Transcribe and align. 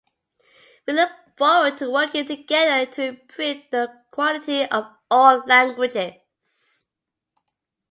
We 0.87 0.93
look 0.93 1.11
forward 1.37 1.77
to 1.77 1.91
working 1.91 2.25
together 2.25 2.87
to 2.91 3.03
improve 3.09 3.61
the 3.69 4.01
quality 4.09 4.63
of 4.65 4.87
all 5.11 5.43
languages! 5.45 6.85